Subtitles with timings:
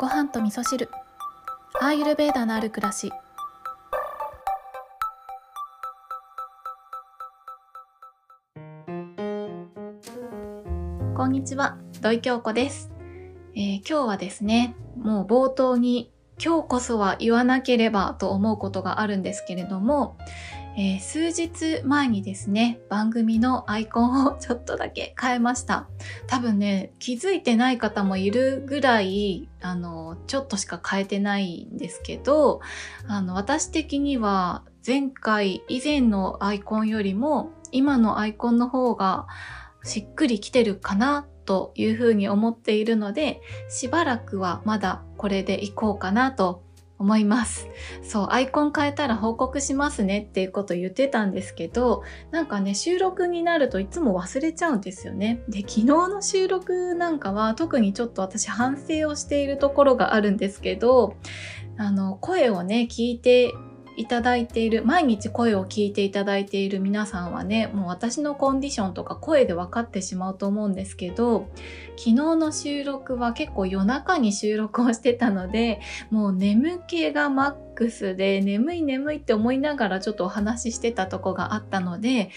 [0.00, 0.88] ご飯と味噌汁。
[1.78, 3.12] アーユルベーダのある暮らし。
[11.14, 11.76] こんにちは。
[12.00, 12.90] 土井京子です、
[13.54, 16.10] えー今日はですねもう冒頭に
[16.42, 20.16] 今日こそは言わなければと思うことがあるんですけれども、
[20.76, 25.88] えー数日前にですね番組のアイコンをちょっとだけ変えました。
[26.26, 32.60] 多分ね気づいてない方もいるぐらいあのちょっとしか変えてないんですけど
[33.06, 39.26] あの私的には前回以前のアイコンよりも今のアイコンの方が
[39.82, 46.62] しっくりきてるかなというふうに思っているのでしばらくはまだこれでいこうかなと
[46.96, 47.66] 思います。
[48.02, 55.42] そう、アイコン変えたら報告しますねっていうこと言ってたんですけど、なんかね、収録になるといつも忘れちゃうんですよね。
[55.48, 61.16] で、昨日の収録なんかは特にちょっと私反省をしているところがあるんですけど、
[61.78, 63.54] あの、声をね、聞いて
[64.00, 71.48] いただいている、毎日声を聞いていただいている皆さんはね、もう私のコンディションとか声で分かってしまうと思うんですけど、
[71.96, 82.30] 昨日の収録は結構夜中に収録をしてたので、もう眠気がマックスで眠い眠いって思いながらちょっとお話ししてたとこがあったので、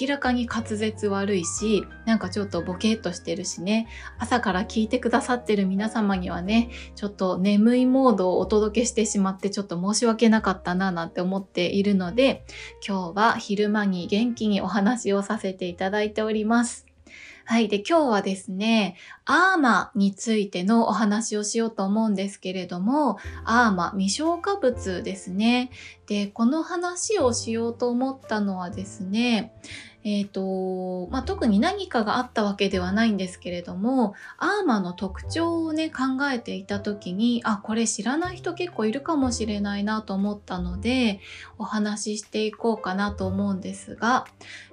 [0.00, 3.86] 明らかに滑舌悪いし、なんかちょっとボケっとしてるしね、
[4.18, 12.44] 朝から聞いてくださってる皆様にはね、ちょっと眠いモードをお届けしてしまってちょっと申し訳なかったななんて思っているので、
[12.84, 16.87] 今日は昼間に元気にお話をさせていただいております。
[17.50, 17.68] はい。
[17.68, 25.70] で、今日はですね、アーマについてのお話をしようと思うんですけれども、アーマ、未消化物ですね。
[26.06, 29.54] で、この話をしようと思ったのはですね、
[30.10, 41.20] えー、と、まあ、特に何かがあったわけではないんですけれども、アーマーの特徴をね、考えていた時に、あ、これ知らない人結構いるかもしれないなと思ったので、
[41.58, 44.24] お話ししていこうかなと思うんですが、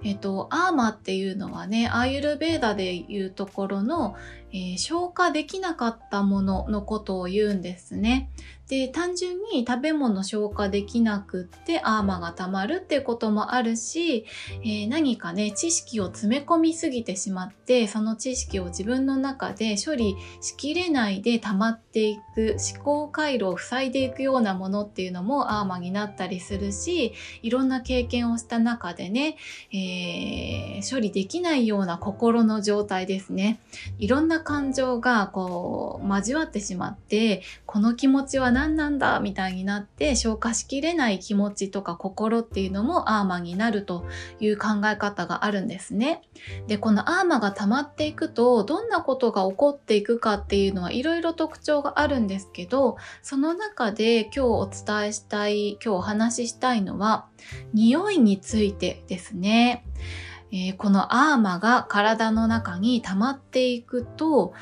[0.05, 4.15] えっ、と、アーマっていうのはね、アーユルベーダでいうところの、
[4.55, 8.29] えー消化できなかったもののことを言うんですね。
[8.69, 14.25] で、単純に食べ物消化できなくってアーマが溜まるっていうこともあるし、
[14.63, 29.35] えー何かね、知識を詰め込みすぎてしまって、その知識を自分の中で処理しきれないで溜まっていく、思考回路を塞いでいくようなものっていうのもアーマになったりするし、いろんな経験をした中でね、
[29.71, 33.59] えー処理できないような心の状態ですね。
[33.97, 44.05] いろんな感情がこう交わってしまって、この気持ちは何なんだみたいになって消化しきれない気持ちとか心っていうのもアーマになると
[44.39, 46.21] いう考え方があるんですね。
[46.67, 57.25] で、このアーマが溜まっていくとどんなことが起こっていくかっていうのはいろいろ特徴があるんですけど、その中で今日お伝えしたい、今日お話ししたいのは
[57.73, 59.83] 匂いについてですね。
[60.55, 64.53] えーこのアーマが体の中に溜まっていくと、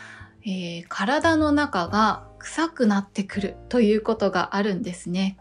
[0.44, 5.38] えー体の中が臭くなってくるということがあるんですね。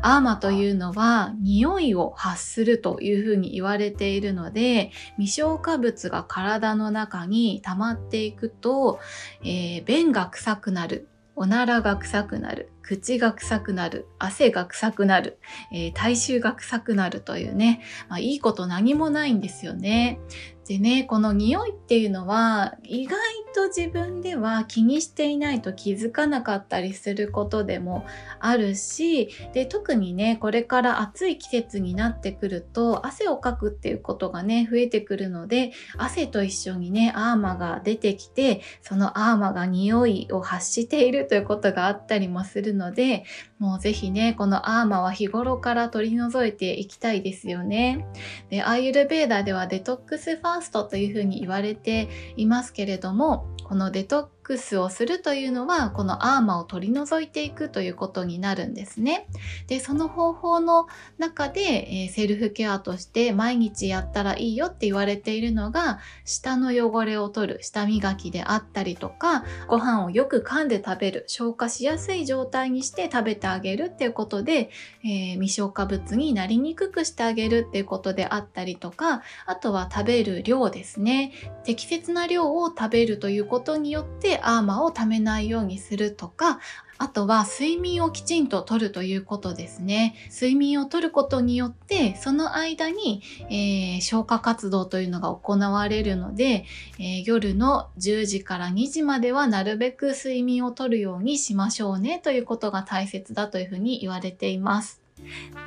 [0.00, 9.00] アーマというのは匂いを発するというふうに言われているので未消化物が体の中に溜まっていくと、
[9.42, 15.38] えー便が臭くなるおならが臭くなる口が臭くなる汗が臭くなる、
[15.70, 20.20] えー体臭が臭くなるというね、まあ、いいこと何もないんですよね。
[20.68, 23.18] でね、この匂いっていうのは意外
[23.54, 28.04] と自分では気にしていないと気づかなかったりすることでも
[28.38, 43.24] あるし、で、特にね、これから暑い季節になってくると汗をかくっていうことがね、増えてくるので、汗と一緒にね、アーマが出てきて、そのアーマが匂いを発しているということがあったりもするのので、
[43.58, 48.06] もうぜひね、このアーマは日頃から取り除いていきたいですよね。
[48.48, 59.26] で、アーユルベーダではデトックスファーストというふうに言われていますけれども、このデトックスをするというのは、このアーマを取り除いていくということになるんですね。
[59.66, 60.86] で、その方法の
[61.18, 74.70] 中で、えーセルフケアとして毎日やったらいいよって言われているのが、舌の汚れを取る、舌磨きであったりとか、ご飯をよく噛んで食べる、消化しやすい状態にして食べてあげるっていうことで、
[75.04, 81.32] えー未消化物になりにくくしてあげるっていうことであったりとか、あとは食べる量ですね。
[81.64, 86.60] 適切な量を食べるということによってでアーマーを溜めないようにするとか、
[87.00, 90.14] あとは睡眠をきちんととるということですね。
[90.32, 96.64] 睡眠をとることによって、その間に、えー、消化活動というのが行われるので、
[96.98, 105.07] えー、夜の10時から2時まではなるべく睡眠をとるようにしましょうねということが大切だというふうに言われています。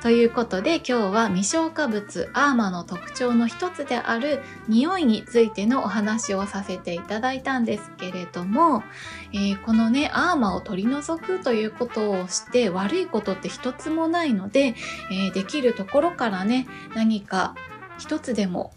[0.02, 8.82] ということで今日は未消化物アーマの特徴の一つである匂いについてのお話をさせていただいたんですけれども、
[9.32, 14.74] えー、このねアーマを取り除くということをして悪いことって一つもないので、
[15.10, 17.54] えー、できるところからね何か
[17.98, 18.72] 一つでも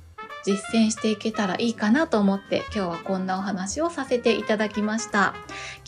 [0.45, 5.33] 実践していけたらいいかなと思って今日はこんなお話をさせていただきました。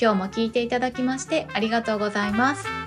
[0.01, 2.86] 今日も聞いていただきましてありがとうございます。